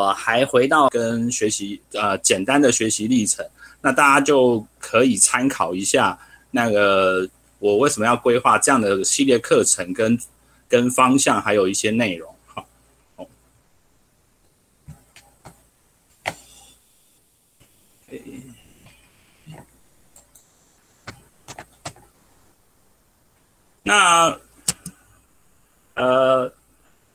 [0.00, 3.46] 我还回到跟学习呃简单的学习历程，
[3.82, 6.18] 那大家就可以参考一下
[6.50, 10.18] 那个我为什么要规划这样的系列课程跟
[10.68, 12.34] 跟方向，还有一些内容。
[12.46, 12.66] 好，
[13.16, 13.26] 哦，
[23.82, 24.40] 那
[25.94, 26.50] 呃。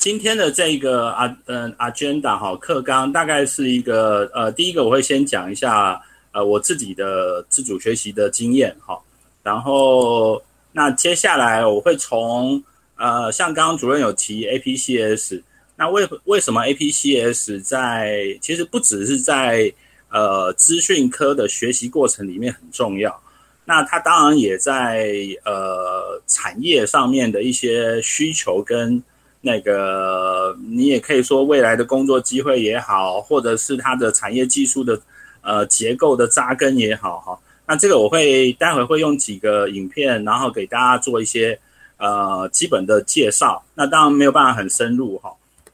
[0.05, 5.99] 今天的这个啊，嗯，agenda 哈，课纲大概是一个呃，第一个我会先讲一下
[6.31, 8.95] 呃我自己的自主学习的经验哈，
[9.41, 10.39] 然后
[10.71, 12.63] 那接下来我会从
[12.97, 15.41] 呃像刚刚主任有提 APCS，
[15.75, 19.73] 那为为什么 APCS 在其实不只是在
[20.11, 23.19] 呃资讯科的学习过程里面很重要，
[23.65, 25.09] 那它当然也在
[25.45, 29.01] 呃产业上面的一些需求跟。
[29.45, 34.99] 那个，你也可以说未来的工作机会也好，或者是它的产业技术的
[35.41, 37.39] 呃结构的扎根也好哈。
[37.67, 41.59] 那这个我会待会会用几个影片，然后给大家做一些
[41.97, 43.63] 呃基本的介绍。
[43.75, 45.31] 那当然没有办法很深入哈。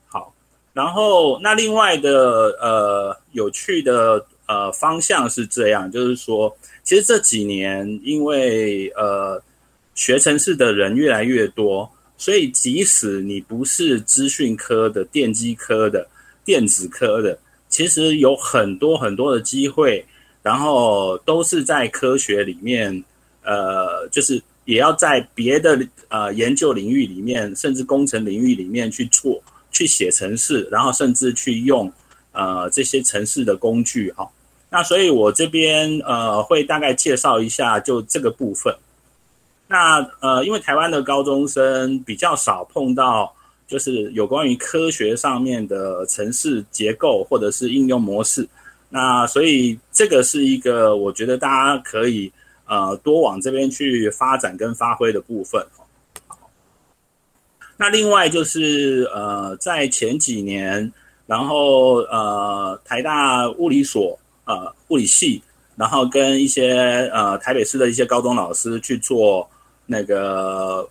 [0.10, 0.34] 好，
[0.74, 9.42] 然后那另外的呃有趣的呃方向是这样，就是说，其实这几年因为呃
[9.96, 11.90] 学城市的人越来越多。
[12.22, 16.08] 所以，即使你不是资讯科的、电机科的、
[16.46, 17.36] 电子科的，
[17.68, 20.06] 其实有很多很多的机会，
[20.44, 23.04] 然后都是在科学里面，
[23.44, 29.42] 呃，就是也要在别的呃研究领域里面，甚至工程领域里面去做、
[29.72, 31.92] 去写程式，然后甚至去用
[32.34, 34.30] 呃这些程式的工具哈。
[34.70, 38.72] 那所以我这边呃会大概介绍一下就这个部分。
[39.72, 43.34] 那呃，因为台湾的高中生比较少碰到，
[43.66, 48.46] 就是有关于科学上面的城市结构或者是应用模式，
[48.90, 52.30] 那所以这个是一个我觉得大家可以
[52.66, 55.66] 呃多往这边去发展跟发挥的部分。
[57.78, 60.92] 那另外就是呃在前几年，
[61.28, 65.42] 然后呃台大物理所呃物理系，
[65.78, 69.50] 然后跟一些呃台北市的一些高中老师去做。
[69.86, 70.90] 那个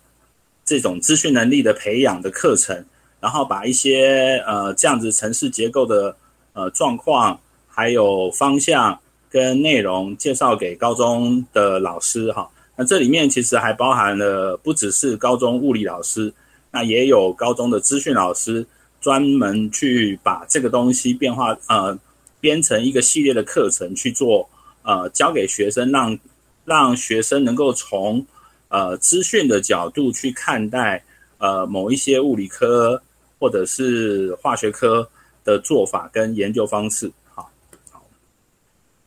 [0.63, 2.85] 这种资讯能力的培养的课程，
[3.19, 6.15] 然后把一些呃这样子城市结构的
[6.53, 12.49] 呃状况，还有方向跟内容介绍给高中的老师哈。
[12.75, 16.33] 那这里面其实还包含了不只是高中物理老师，
[16.71, 18.65] 那也有高中的资讯老师，
[19.01, 21.97] 专门去把这个东西变化呃
[22.39, 24.49] 编成一个系列的课程去做
[24.83, 26.17] 呃教给学生，让
[26.65, 28.25] 让学生能够从
[28.71, 31.03] 呃，资讯的角度去看待
[31.39, 33.01] 呃某一些物理科
[33.37, 35.05] 或者是化学科
[35.43, 37.51] 的做法跟研究方式，好，
[37.91, 38.01] 好，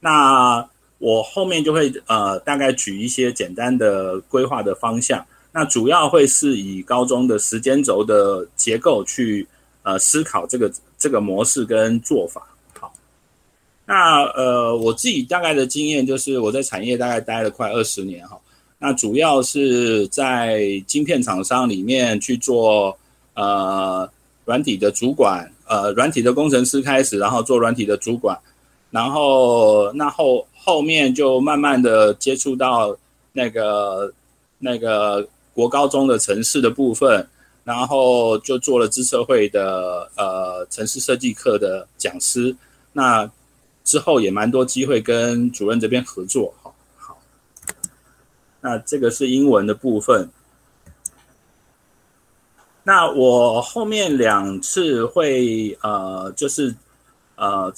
[0.01, 9.49] 那我后面就会呃大概举一些简单的规划的方向，那主要会是以高中的时间轴的结构去
[9.83, 12.47] 呃思考这个这个模式跟做法，
[12.79, 12.93] 好，
[13.87, 18.39] 那呃我自己大概的经验就是我在产业大概待了快二十年哈。
[18.85, 22.95] 那主要是在晶片厂商里面去做
[23.33, 24.07] 呃
[24.45, 28.39] 软体的主管，呃软体的工程师开始，然后做软体的主管，
[28.91, 32.95] 然后那后后面就慢慢的接触到
[33.33, 34.13] 那个
[34.59, 37.27] 那个国高中的城市的部分，
[37.65, 42.55] 然后就做了资策会的呃城市设计课的讲师，
[42.93, 43.27] 那
[43.83, 46.53] 之后也蛮多机会跟主任这边合作。
[48.65, 50.27] 那这个是英文的部分。
[52.83, 56.75] 那我后面两次会呃，就是
[57.37, 57.71] 呃，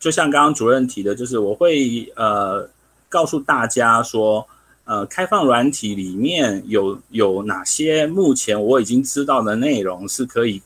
[0.00, 2.68] 就像刚刚主任提的，就是我会呃
[3.08, 4.44] 告诉大家说，
[4.84, 10.60] 呃，开放软体里面有有哪些目前我已经知道的内容是可以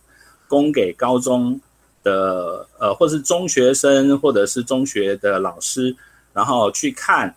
[0.49, 1.60] 供给高中
[2.03, 5.94] 的呃，或是中学生或者是中学的老师，
[6.32, 7.35] 然后去看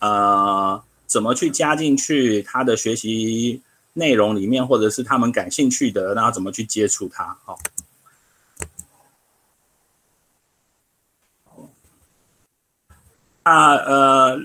[0.00, 0.78] 呃。
[1.12, 3.60] 怎么去加进去他的学习
[3.92, 7.36] 内容里面，或者是他们感兴趣的，然后怎么去接触它？
[7.44, 7.58] 好，
[13.44, 14.40] 那呃，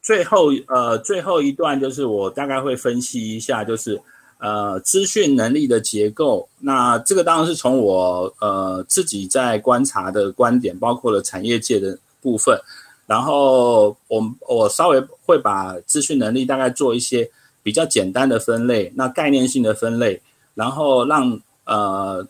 [0.00, 4.00] 最后呃最后一段就是我大概会分析一下，就是
[4.38, 6.48] 呃资讯能力的结构。
[6.60, 12.56] 那这个当然是从我呃自己在观察的观点，包括了产业界的部分。
[13.06, 17.30] 然后我我稍微会把资讯能力大概做一些
[17.62, 20.20] 比较简单的分类，那概念性的分类，
[20.54, 22.26] 然后让呃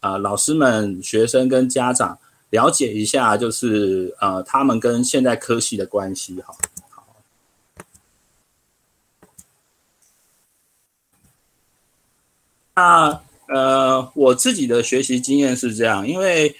[0.00, 2.18] 呃老师们、学生跟家长
[2.50, 6.54] 了解一下，就是呃他们跟现在科系的关系哈。
[6.88, 7.06] 好，
[12.74, 16.54] 那呃我自己的学习经验是这样，因为。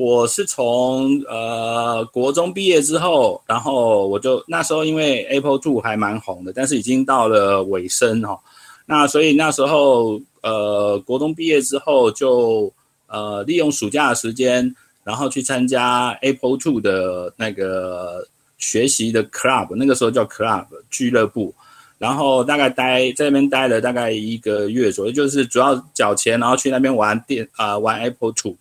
[0.00, 8.38] 我是从呃国中毕业之后，然后我就那时候因为 Apple Two 还蛮红的，但是已经到了尾声、哦。
[8.86, 12.72] 那所以那时候呃国中毕业之后就
[13.08, 14.74] 呃利用暑假的时间，
[15.04, 18.26] 然后去参加 Apple Two 的那个
[18.56, 21.54] 学习的 club，那个时候叫 club 俱乐部，
[21.98, 28.56] 然后大概待在那边待了大概一个月左右，就是主要缴钱，然后去那边玩电啊、呃、玩 Apple Two。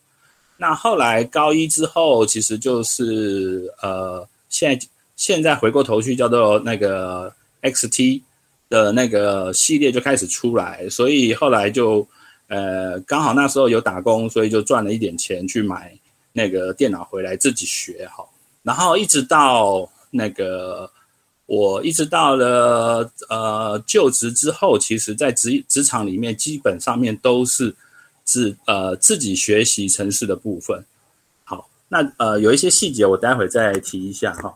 [0.61, 8.21] 那后来高一之后，其实就是呃，现在现在回过头去叫做那个 XT
[8.67, 12.05] 的那个系列就开始出来，所以后来就
[12.47, 15.97] 呃刚好那时候有打工，所以就赚了一点钱去买
[16.33, 18.25] 那个电脑回来自己学哈。
[18.61, 20.91] 然后一直到那个
[21.45, 27.73] 我一直到了呃就职之后，其实在职职场里面基本上面都是。
[28.31, 30.85] 是呃自己学习城市的部分，
[31.43, 34.53] 好，那呃有一些细节我待会再提一下哈。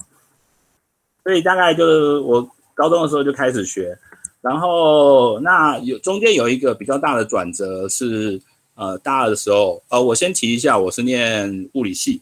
[1.23, 3.97] 所以大概就是我高中的时候就开始学，
[4.41, 8.39] 然后那有中间有一个比较大的转折是
[8.75, 12.21] 呃大二的时候，呃我先提一下，我是念物理系，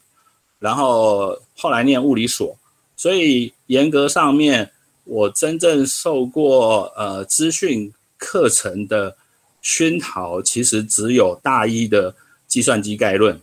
[0.57, 2.57] 然后后来念物理所，
[2.95, 4.71] 所以严格上面
[5.03, 9.17] 我真正受过呃资讯课程的。
[9.61, 12.13] 熏陶其实只有大一的
[12.47, 13.39] 计算机概论，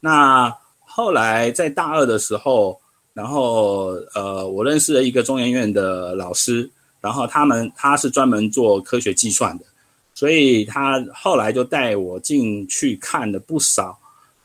[0.00, 2.78] 那后来在大二的时候，
[3.14, 6.68] 然后呃，我认识了一个中研院的老师，
[7.00, 9.64] 然后他们他是专门做科学计算的，
[10.12, 13.96] 所以他后来就带我进去看了不少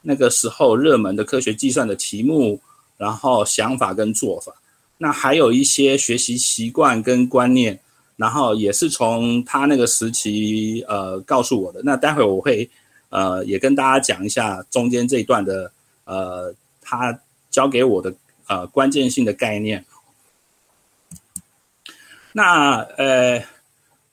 [0.02, 2.62] 那个时候热门的科学计算的题目，
[2.98, 4.54] 然后想法跟做法，
[4.98, 7.80] 那还有一些学习习惯跟观念。
[8.16, 12.70] 然后也是从他那个时期呃告诉我的，那待会我会
[13.10, 15.72] 呃也跟大家讲一下中间这一段的
[16.06, 17.20] 呃他
[17.50, 18.14] 教给我的
[18.48, 19.84] 呃关键性的概念。
[22.32, 23.44] 那呃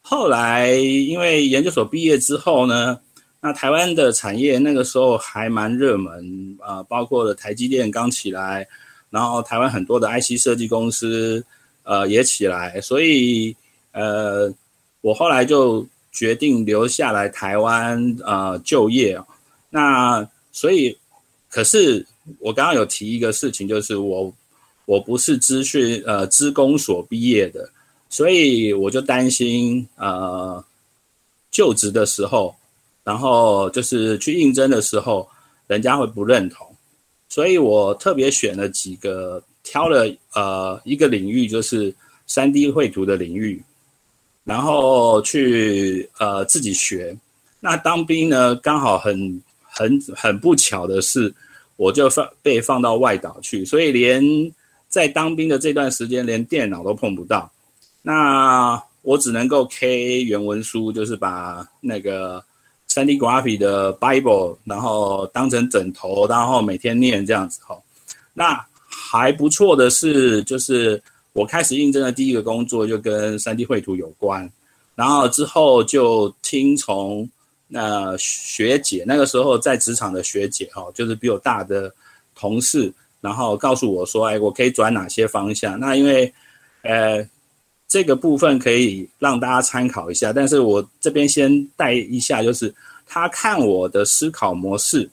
[0.01, 2.99] 后来因为研究所毕业之后呢，
[3.43, 8.67] 那台湾的产业那个时候还蛮热门啊，呃，包括了台积电刚起来，
[9.11, 11.45] 然后台湾很多的 IC 设计公司
[11.83, 13.55] 呃也起来，所以。
[13.93, 14.53] 呃，
[15.01, 19.21] 我后来就决定留下来台湾呃就业。
[19.69, 20.97] 那所以，
[21.49, 22.05] 可是
[22.39, 24.33] 我刚刚有提一个事情，就是我
[24.85, 27.71] 我不是资讯呃资工所毕业的，
[28.09, 30.63] 所以我就担心呃
[31.51, 32.55] 就职的时候，
[33.05, 35.29] 然后就是去应征的时候，
[35.69, 36.67] 人家会不认同。
[37.29, 41.95] 所以我特别选了几个，挑了呃一个领域，就是
[42.27, 43.63] 三 D 绘图的领域。
[44.51, 47.17] 然后去呃自己学，
[47.61, 51.33] 那当兵呢，刚好很很很不巧的是，
[51.77, 54.21] 我就放被放到外岛去，所以连
[54.89, 57.49] 在当兵的这段时间，连电脑都碰不到。
[58.03, 62.45] 那我只能够 K 原文书，就是把那个
[62.89, 67.79] 3D Graphic 的 Bible，然后当成枕头，然后每天念这样子哈。
[68.35, 71.01] 那还不错的是，就是。
[71.33, 74.51] 我开始应征的第一个工作就跟 3D 绘图有关，
[74.97, 77.29] 然后之后就听从
[77.69, 81.93] 那学姐，那个时候在职场的学姐哈，就是比我大的
[82.35, 85.79] 同事，然后告诉我说，哎，我可以转哪些方向？
[85.79, 86.33] 那因为，
[86.83, 87.25] 呃，
[87.87, 92.75] 这个部分可以让大家参考一下，但是我这边先带一下，就是
[93.07, 95.09] 他看我的思考模式，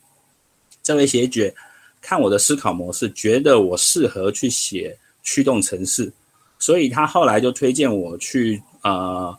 [0.81, 1.53] 这位学姐
[2.01, 4.97] 看我的思考模式，觉得我适合去写。
[5.27, 6.09] 驱动程式，
[6.57, 9.37] 所以他后来就推荐我去呃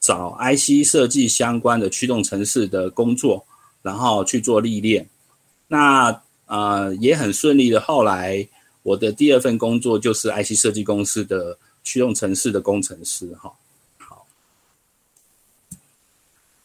[0.00, 3.46] 找 IC 设计相关的驱动程式的工作，
[3.80, 5.08] 然后去做历练。
[5.68, 8.44] 那呃也很顺利的，后来
[8.82, 13.52] 我的第二份工作就是 IC 设计公司的驱动程式的工程师哈。
[13.98, 14.26] 好，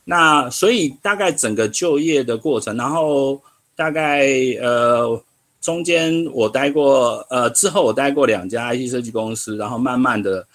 [0.03, 3.39] 那所以大概整个就业的过程，然后
[3.75, 4.25] 大概
[4.60, 5.24] 呃。
[5.63, 10.46] 中间我待过，呃，之后我待过两家 IT 设计公司，然后慢慢的，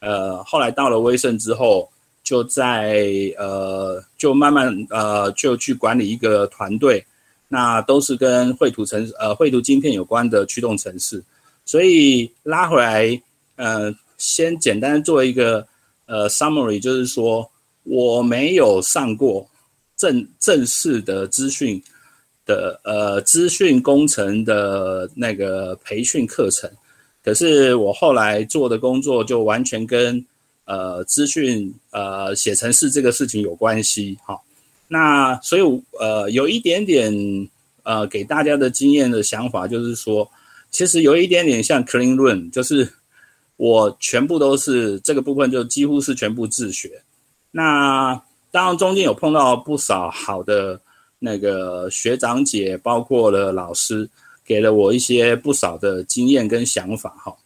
[0.00, 1.90] 呃，后来到了威盛之后，
[2.22, 3.02] 就在
[3.38, 7.02] 呃，就慢慢呃，就去管理一个团队，
[7.48, 11.24] 那都是跟绘图程呃绘图晶片有关的驱动程式，
[11.64, 13.22] 所以拉回来，
[13.56, 15.66] 呃，先简单做一个
[16.04, 17.50] 呃 summary，就是说
[17.84, 19.48] 我没有上过
[19.96, 21.82] 正正式的资讯。
[22.48, 26.68] 的呃资讯工程的那个培训课程，
[27.22, 30.24] 可是我后来做的工作就完全跟
[30.64, 34.16] 呃资讯呃写程式这个事情有关系。
[34.24, 34.42] 好，
[34.88, 35.62] 那所以
[36.00, 37.12] 呃有一点点
[37.82, 40.26] 呃给大家的经验的想法就是说，
[40.70, 42.90] 其实有一点点像 clean run，就是
[43.58, 47.02] 我全部都是这个部分就几乎是全部自学。
[47.50, 48.18] 那
[48.50, 50.80] 当然中间有碰到不少好的。
[51.20, 54.08] 那个学长姐，包括了老师，
[54.44, 57.36] 给了我一些不少的经验跟想法哈。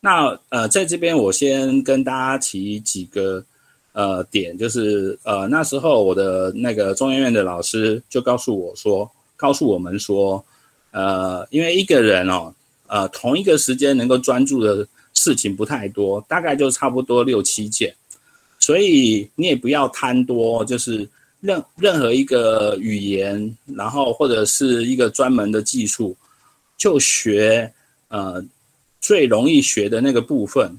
[0.00, 3.44] 那呃，在这边我先跟大家提几个
[3.92, 10.42] 呃点，就是呃那时候我的那个中研院的老师就告诉我说，告诉我们说，
[10.92, 12.54] 呃，因为一个人哦，
[12.86, 17.94] 呃，同一个时间能够专注的事情不太多，大概就差不多六七件，
[18.58, 21.06] 所以你也不要贪多，就是。
[21.40, 26.16] 任任何一个语言，然后或者是一个专门的技术，
[26.76, 27.70] 就学
[28.08, 28.44] 呃
[29.00, 30.70] 最容易学的那个部分，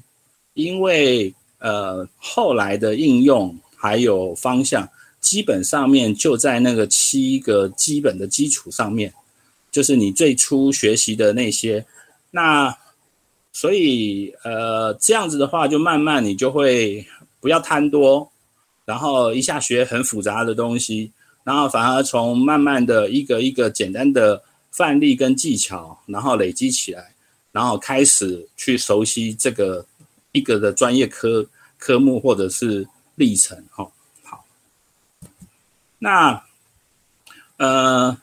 [0.54, 4.86] 因为呃后来的应用还有方向，
[5.20, 9.12] 基本上面就在那个七个基本的基础上面，
[9.70, 11.84] 就是你最初学习的那些，
[12.30, 12.76] 那
[13.52, 17.06] 所以呃这样子的话，就慢慢你就会
[17.40, 18.28] 不要贪多。
[18.88, 21.12] 然后一下学很复杂的东西，
[21.44, 27.12] 然后反而从慢慢的一个一个简单的范例跟技巧，然后累积起来，
[27.52, 29.84] 然后开始去熟悉这个
[30.32, 33.62] 一个的专业科科目或者是历程。
[33.68, 33.86] 哈，
[34.22, 34.42] 好。
[35.98, 36.42] 那
[37.58, 38.16] 呃，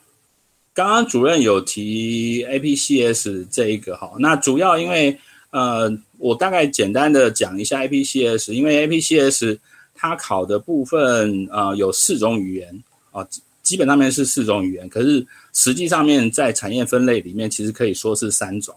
[0.73, 5.15] 刚刚主任有提 APCS 这一个哈，那主要因为
[5.51, 9.59] 呃，我大概简单的讲一下 APCS，因为 APCS。
[9.95, 13.25] 它考的部分啊、呃，有四种语言啊，
[13.63, 18.75] 基本上面是四种语言，可是实际上面在产业分类里面，其实可以说是三种，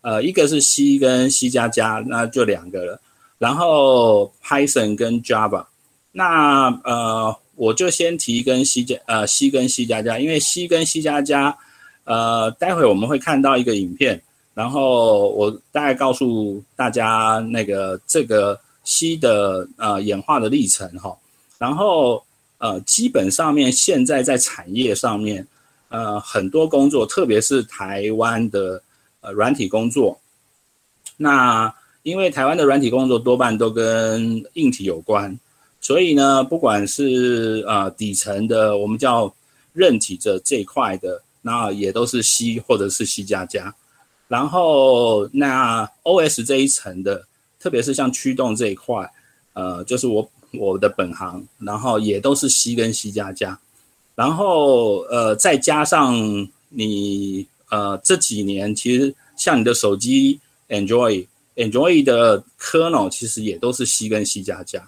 [0.00, 3.00] 呃，一个是 C 跟 C 加加，那就两个了，
[3.38, 5.64] 然后 Python 跟 Java，
[6.10, 11.56] 那呃，我就先提跟 C 加呃 C 跟 C 加加，因为 C 跟 C 加加，
[12.04, 14.20] 呃，待会我们会看到一个影片，
[14.52, 18.58] 然后我大概告诉大家那个这个。
[18.86, 21.14] C 的呃演化的历程哈，
[21.58, 22.24] 然后
[22.58, 25.44] 呃基本上面现在在产业上面
[25.88, 28.80] 呃很多工作，特别是台湾的
[29.22, 30.16] 呃软体工作，
[31.16, 31.74] 那
[32.04, 35.36] 因为台湾的软体工作多半都跟硬体有关，
[35.80, 39.34] 所以呢不管是呃底层的我们叫
[39.72, 43.74] 韧体这这一块的，那也都是 C 或者是 C 加加，
[44.28, 47.26] 然后那 OS 这一层的。
[47.58, 49.10] 特别是像驱动这一块，
[49.54, 53.58] 呃，就是我我的本行，然后也都是 C 跟 C 加加，
[54.14, 56.14] 然后呃再加上
[56.68, 64.86] 你呃这几年其实像你的手机 Android Android 的 kernel 其实也都是 C 跟 C 加加，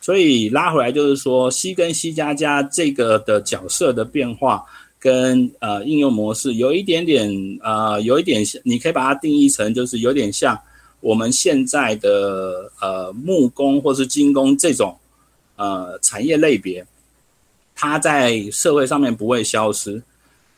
[0.00, 4.64] 所以拉回来就是说 C 跟 C 加加这个的角色的变化
[4.98, 7.30] 跟呃应用模式有一点点
[7.62, 10.58] 呃有一点像，你可以把它定义成就是有点像。
[11.00, 14.96] 我们现在的呃木工或是金工这种
[15.54, 16.84] 呃产业类别，
[17.74, 20.02] 它在社会上面不会消失，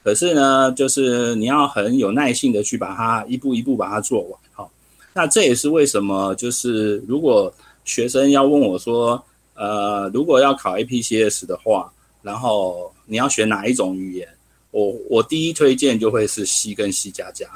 [0.03, 4.41] 可是呢，就是你要很有耐性的去把它一步一步把它做完。
[4.53, 4.71] 好，
[5.13, 7.53] 那这也是为什么就是如果
[7.85, 9.23] 学生要问我说，
[9.55, 11.93] 呃，如果要考 APCS 的话，
[12.23, 14.29] 然后你要选哪一种语言，
[14.71, 17.47] 我我第一推荐就会是 C 跟 C 加加。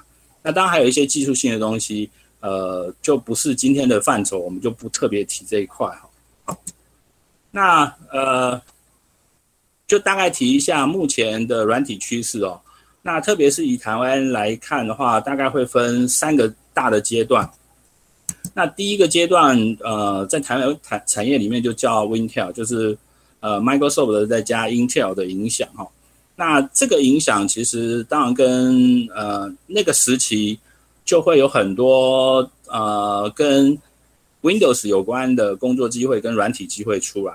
[0.43, 2.11] 那当然还有一些技术性的东西。
[2.43, 5.87] 呃，就不是今天的范畴，我们就不特别提这一块
[6.45, 6.59] 哈。
[7.53, 8.61] 那呃，
[9.87, 12.61] 就大概提一下目前的软体趋势哦。
[13.01, 17.49] 那特别是以台湾来看的话，大概会分三个大的阶段。
[18.53, 22.99] 那第一个阶段，呃，在台湾产产业里面就叫 Wintel，就是
[23.39, 25.87] 呃 Microsoft 再加 Intel 的影响哈。
[26.35, 30.59] 那这个影响其实当然跟呃那个时期。
[31.05, 33.77] 就会有很多呃跟
[34.41, 37.35] Windows 有关的工作机会跟软体机会出来，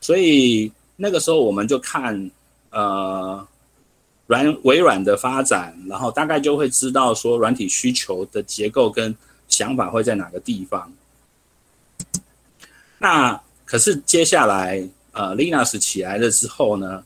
[0.00, 2.30] 所以那个时候我们就看
[2.70, 3.46] 呃
[4.26, 9.14] 软微软的发展，然后大概就会知道说软体需求的结构跟
[9.48, 10.92] 想法会在哪个地方。
[12.98, 17.02] 那可是接下来呃 Linux 起来了之后呢，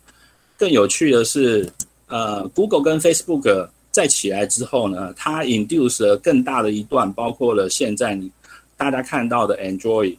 [0.57, 1.71] 更有趣的是
[2.07, 3.69] 呃 Google 跟 Facebook。
[3.99, 8.31] 再起来之后呢，它 induce 了更大的一段，包括了现在你
[8.77, 10.17] 大家看到的 Android，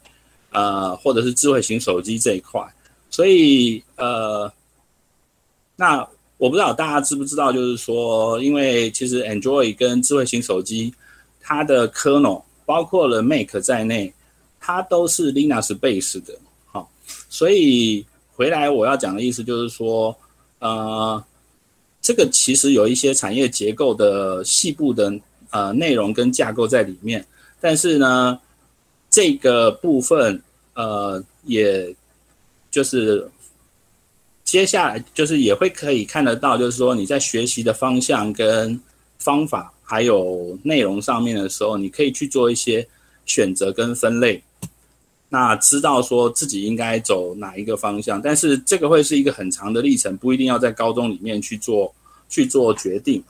[0.51, 2.61] 呃，或者是智慧型手机这一块。
[3.09, 4.51] 所以呃，
[5.77, 6.05] 那
[6.35, 10.93] 我不知道大家知不知道，就是说，因为其实 Android 跟智慧型手机，
[11.39, 14.13] 它的 kernel 包括了 Mac 在内，
[14.59, 16.37] 它都是 Linux base 的。
[16.65, 16.91] 好，
[17.29, 18.05] 所以
[18.35, 20.13] 回来我要讲的意思就是说，
[20.59, 21.23] 呃，
[22.01, 25.13] 这个其实有一些产业结构的细部的
[25.51, 27.25] 呃内容跟架构在里面，
[27.59, 28.39] 但是呢，
[29.09, 30.41] 这个部分
[30.73, 31.95] 呃，也
[32.71, 33.29] 就是。
[34.45, 38.81] 接下来就是也会可以看得到，就是说你在学习的方向跟
[39.19, 42.87] 方法还有内容上面的时候，你可以去做一些
[43.27, 44.41] 选择跟分类，
[45.29, 48.21] 那知道说自己应该走哪一个方向。
[48.21, 51.93] 但是这个会是一个很长的历程，不一定要在高中里面去做
[52.27, 53.23] 去做决定。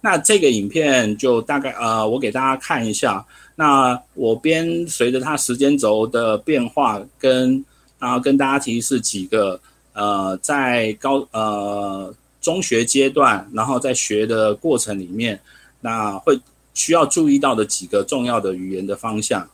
[0.00, 3.24] 那这个影片就大概呃，我给大家看一下。
[3.54, 7.64] 那我边随着它时间轴的变化跟。
[8.00, 9.60] 然后跟大家提示几个，
[9.92, 15.38] 呃，在高呃中学阶段，然后在学的过程里面，
[15.82, 16.34] 那会
[16.74, 19.48] 需要注意到的几个重要的语言的方向，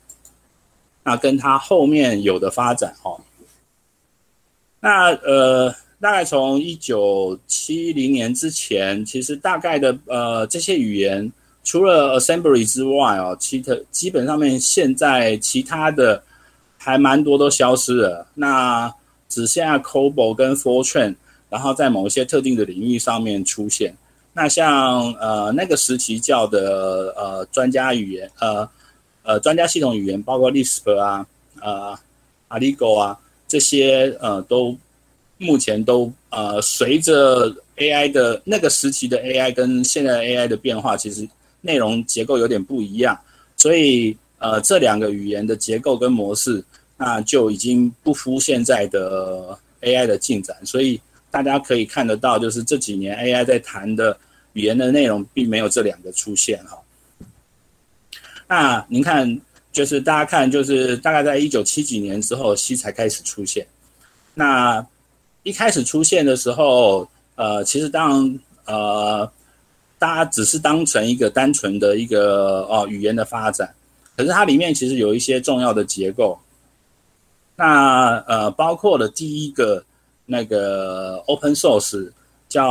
[1.02, 3.20] 那跟它后面有的发展哈、哦。
[4.80, 11.32] 那呃，大概从一九七零年之前，其实大概的呃这些语言，
[11.64, 16.22] 除了 Assembly 之外哦，其他基本上面现在其他的。
[16.78, 18.94] 还蛮多都消失了，那
[19.28, 21.16] 只剩下 COBOL 跟 Fortran，
[21.50, 23.92] 然后在某一些特定的领域上面出现。
[24.36, 28.68] 那像呃那个时期叫的呃专家语言，呃
[29.22, 31.26] 呃专家系统语言，包括 Lisp 啊，
[31.62, 31.98] 呃
[32.50, 34.76] Aligo 啊这些呃都
[35.38, 41.26] 目前都呃随着 AI 的那个时期的 AI 跟现在 AI 的变化，其实
[41.62, 43.18] 内容结构有点不一样，
[43.56, 46.62] 所以呃这两个语言的结构跟模式。
[46.98, 50.98] 那就已经不敷现在的 AI 的进展，所以
[51.30, 54.18] 大家可以看得到，就是这几年 AI 在谈的
[54.56, 56.78] 语言的内容，并没有这两个出现哈。
[58.48, 59.38] 那您看，
[59.70, 63.66] 就是大家看，就是大概在一九七几年之后，C 才开始出现。
[64.32, 64.84] 那
[65.42, 69.30] 一开始出现的时候，呃，其实当呃
[69.98, 73.74] 大家只是当成一个单纯的一个哦语言的发展，
[74.16, 76.38] 可是它里面其实有一些重要的结构。
[77.56, 79.84] 那呃，包括了第一个
[80.24, 82.10] 那个 open source
[82.48, 82.70] 叫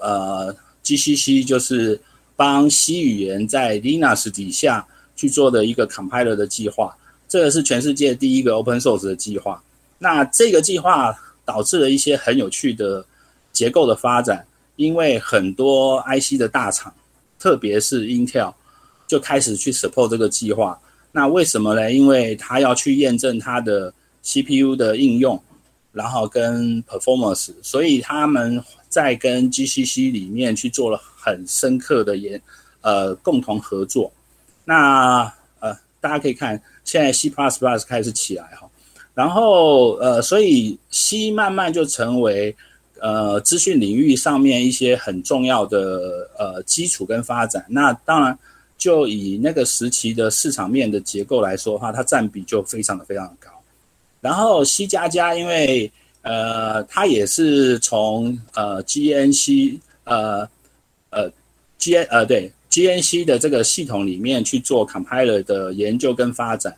[0.00, 0.54] 呃
[0.86, 2.00] GCC，就是
[2.36, 6.96] 帮 C 语言在 Linux 底下去做的一个 compiler 的计划。
[7.26, 9.60] 这个是全世界第一个 open source 的计划。
[9.98, 11.12] 那这个计划
[11.44, 13.04] 导致了一些很有趣的
[13.52, 14.46] 结构的发展，
[14.76, 16.94] 因为很多 IC 的大厂，
[17.36, 18.54] 特别是 Intel，
[19.08, 20.78] 就开始去 support 这个计划。
[21.10, 21.90] 那为什么呢？
[21.90, 25.42] 因为他要去验证它的 CPU 的应用，
[25.92, 28.62] 然后跟 performance，所以他们
[28.96, 32.40] 在跟 GCC 里面去做了很深刻的研，
[32.80, 34.10] 呃，共同合作。
[34.64, 35.30] 那
[35.60, 37.30] 呃，大家可以看，现在 C++
[37.86, 38.66] 开始起来哈，
[39.12, 42.56] 然后呃，所以 C 慢慢就成为
[42.98, 47.66] 呃资讯领域上面一些很重要的呃基础跟发展。
[47.68, 48.38] 那当然，
[48.78, 53.50] 就以那个时期的市场面的结构来说的话，它占比就非常的非常的高。
[54.22, 55.92] 然后 C 加加，因为
[56.26, 60.40] 呃，它也是从呃 GNC 呃
[61.10, 61.30] 呃
[61.78, 66.76] G 呃对 GNC 的这个系统里面去做 compiler 的研究跟发展。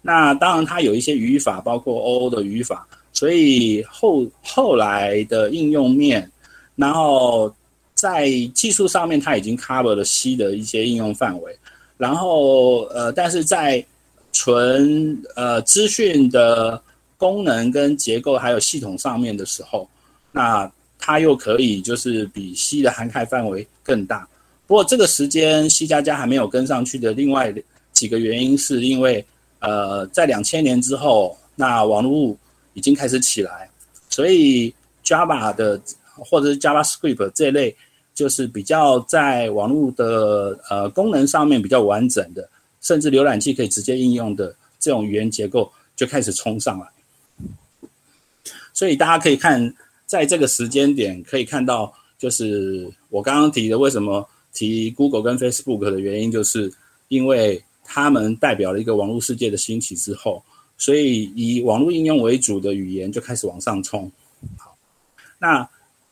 [0.00, 6.30] 那当然它有一些语法，包括 OO 的语法，所以后后来的应用面，
[6.74, 7.54] 然后
[7.92, 11.54] 在技术上面，它已经 cover 了 C 的一些应用范围。
[11.98, 13.84] 然后呃，但是在
[14.32, 16.80] 纯呃资讯的
[17.16, 19.88] 功能跟结构还有系统上面的时候，
[20.32, 24.28] 那它又可以就是比 C 的涵盖范围更大。
[24.66, 27.54] 不过这个时间 C 加加还没有跟上去的另外
[27.92, 29.24] 几个原因，是因为
[29.60, 32.36] 呃在两千年之后，那网络
[32.74, 33.70] 已经开始起来，
[34.10, 34.74] 所以
[35.04, 35.80] Java 的
[36.14, 37.74] 或者是 JavaScript 这类
[38.14, 42.48] 就是比较在网络的呃功能上面比较完整的，
[42.80, 46.86] 甚至浏览器可以直接应用的这种语言结构就开始冲上来。
[48.76, 56.70] 所以大家可以看，在这个时间点可以看到，就是我刚刚提的，为什么提 Google 跟 Facebook 的原因，就是
[57.08, 60.44] 因为他们代表了一个网络世界的兴起之后，
[60.76, 64.12] 所以以网络应用为主的语言就开始往上冲。
[64.58, 64.76] 好，
[65.38, 65.66] 那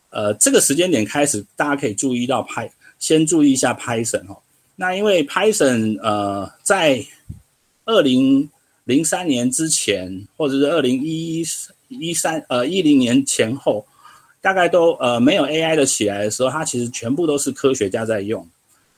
[0.08, 4.38] 呃这个时间点开始，大家可以注意到 Py，先注意一下 Python 哦。
[4.74, 7.04] 那因为 Python 呃在
[7.84, 8.48] 二零
[8.84, 11.44] 零三年之前，或者是二零一一。
[11.88, 13.84] 一三呃一零年前后，
[14.40, 18.46] 大概都呃没有 AI 的起来的时候，它其实全部都是科学家在用。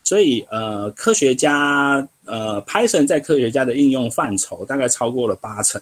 [0.05, 5.81] 所以呃，科学家呃，Python 在科学家的应用范畴大概超过了八成。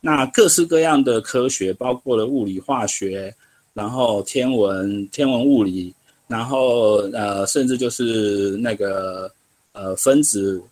[0.00, 3.34] 那各式各样的科学，包括了物理、化学，
[3.74, 5.94] 然后天文、天文物理，
[6.26, 9.30] 然后呃，甚至就是那个
[9.72, 10.62] 呃分子、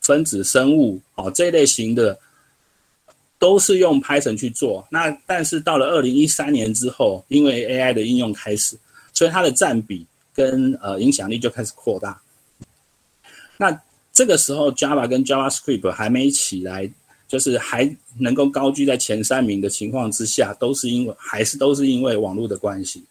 [0.00, 2.16] 分子生物哦这一类型的，
[3.44, 4.88] 都是用 Python 去做。
[4.90, 8.74] 那但是到了二零一三年之后，因为 AI 的应用开始，
[9.12, 12.18] 所以它的占比跟呃影响力就开始扩大。
[13.58, 13.78] 那
[14.14, 16.90] 这个时候 Java 跟 JavaScript 还没起来。
[17.26, 23.02] 就是还能够高居在前三名的情况之下，都是因为还是都是因为网络的关系，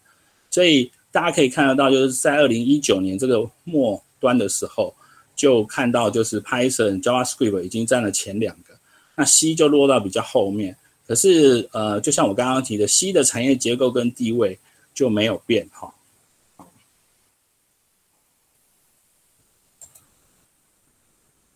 [0.49, 4.93] 所以大家可以看得到，就是在二零一九年这个末端的时候，
[5.35, 8.72] 就看到就是 Python、JavaScript 已经占了前两个，
[9.15, 10.75] 那西就落到比较后面。
[11.05, 14.57] 可是呃，就像我刚刚提的西的产业结构跟地位
[14.93, 15.93] 就没有变哈。